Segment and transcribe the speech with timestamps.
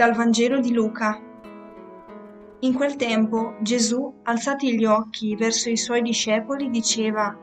[0.00, 1.20] Dal Vangelo di Luca.
[2.60, 7.36] In quel tempo Gesù, alzati gli occhi verso i suoi discepoli, diceva,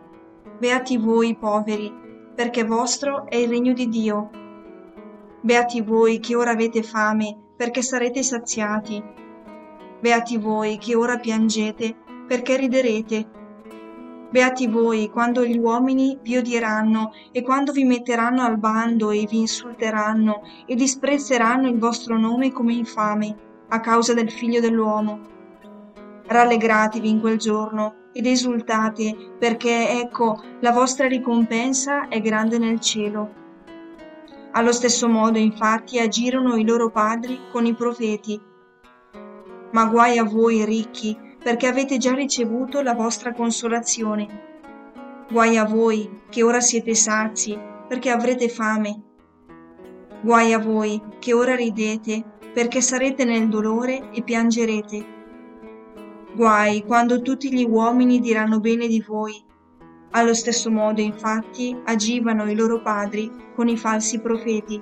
[0.57, 1.93] Beati voi poveri,
[2.33, 4.31] perché vostro è il regno di Dio.
[5.39, 9.03] Beati voi che ora avete fame, perché sarete saziati.
[9.99, 11.95] Beati voi che ora piangete,
[12.25, 13.29] perché riderete.
[14.29, 19.39] Beati voi quando gli uomini vi odieranno e quando vi metteranno al bando e vi
[19.39, 23.35] insulteranno e disprezzeranno il vostro nome come infame
[23.69, 25.35] a causa del figlio dell'uomo.
[26.25, 33.45] Rallegratevi in quel giorno ed esultate perché ecco la vostra ricompensa è grande nel cielo.
[34.51, 38.41] Allo stesso modo infatti agirono i loro padri con i profeti.
[39.71, 44.45] Ma guai a voi ricchi perché avete già ricevuto la vostra consolazione.
[45.29, 49.01] Guai a voi, che ora siete sazi, perché avrete fame.
[50.21, 55.05] Guai a voi, che ora ridete, perché sarete nel dolore e piangerete.
[56.33, 59.43] Guai quando tutti gli uomini diranno bene di voi.
[60.11, 64.81] Allo stesso modo, infatti, agivano i loro padri con i falsi profeti.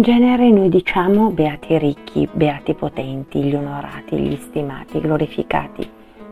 [0.00, 5.86] In genere noi diciamo beati ricchi, beati potenti, gli onorati, gli stimati, glorificati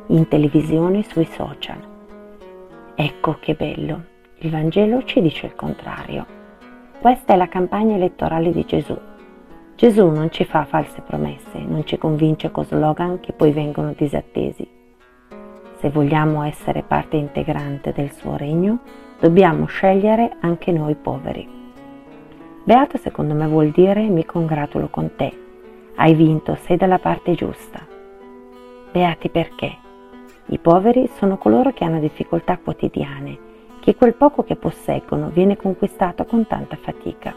[0.07, 1.77] in televisione sui social.
[2.95, 4.05] Ecco che bello,
[4.39, 6.25] il Vangelo ci dice il contrario.
[6.99, 8.99] Questa è la campagna elettorale di Gesù.
[9.75, 14.67] Gesù non ci fa false promesse, non ci convince con slogan che poi vengono disattesi.
[15.77, 18.79] Se vogliamo essere parte integrante del suo regno,
[19.21, 21.58] dobbiamo scegliere anche noi poveri.
[22.69, 25.33] Beato secondo me vuol dire mi congratulo con te,
[25.95, 27.81] hai vinto, sei dalla parte giusta.
[28.93, 29.75] Beati perché?
[30.49, 33.39] I poveri sono coloro che hanno difficoltà quotidiane,
[33.81, 37.35] che quel poco che posseggono viene conquistato con tanta fatica.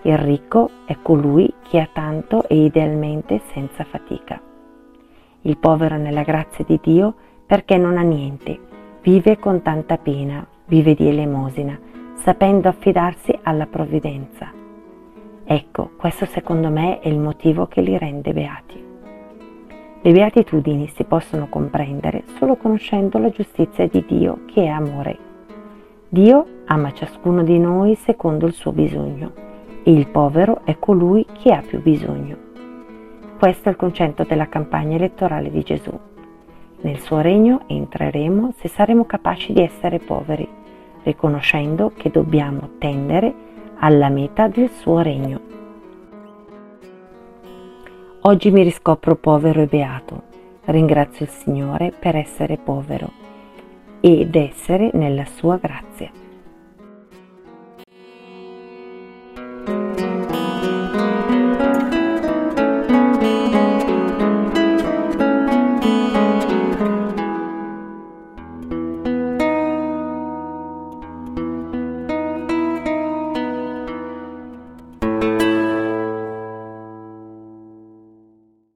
[0.00, 4.40] Il ricco è colui che ha tanto e idealmente senza fatica.
[5.42, 8.58] Il povero nella grazia di Dio perché non ha niente,
[9.02, 11.78] vive con tanta pena, vive di elemosina,
[12.18, 14.52] sapendo affidarsi alla provvidenza.
[15.44, 18.84] Ecco, questo secondo me è il motivo che li rende beati.
[20.00, 25.18] Le beatitudini si possono comprendere solo conoscendo la giustizia di Dio che è amore.
[26.08, 29.32] Dio ama ciascuno di noi secondo il suo bisogno
[29.82, 32.36] e il povero è colui che ha più bisogno.
[33.38, 35.98] Questo è il concetto della campagna elettorale di Gesù.
[36.80, 40.57] Nel suo regno entreremo se saremo capaci di essere poveri
[41.08, 43.34] riconoscendo che dobbiamo tendere
[43.78, 45.40] alla meta del suo regno.
[48.22, 50.22] Oggi mi riscopro povero e beato.
[50.66, 53.10] Ringrazio il Signore per essere povero
[54.00, 56.10] ed essere nella sua grazia.